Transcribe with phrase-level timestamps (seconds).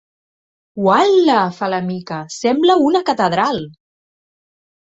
[0.85, 1.35] Ual·la!
[1.57, 3.63] —fa la Mica— Sembla una catedral!